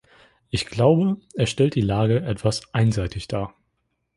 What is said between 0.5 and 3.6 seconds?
glaube, er stellt die Lage etwas einseitig dar.